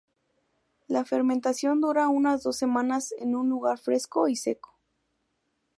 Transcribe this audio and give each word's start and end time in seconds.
La 0.87 1.05
fermentación 1.05 1.79
dura 1.79 2.07
unas 2.09 2.41
dos 2.41 2.57
semanas 2.57 3.13
en 3.19 3.35
un 3.35 3.49
lugar 3.51 3.77
fresco 3.77 4.27
y 4.29 4.35
seco. 4.35 4.79